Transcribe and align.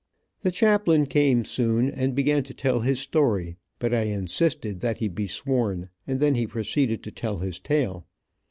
The 0.41 0.49
chaplain 0.49 1.05
came 1.05 1.45
soon, 1.45 1.91
and 1.91 2.15
began 2.15 2.41
to 2.45 2.55
tell 2.55 2.79
his 2.79 2.99
story, 2.99 3.57
but 3.77 3.93
I 3.93 4.05
insisted, 4.05 4.79
that 4.79 4.97
he 4.97 5.07
be 5.07 5.27
sworn, 5.27 5.89
and 6.07 6.19
then 6.19 6.33
he 6.33 6.47
proceeded 6.47 7.03
to 7.03 7.11
tell 7.11 7.37
his 7.37 7.59
tale. 7.59 8.07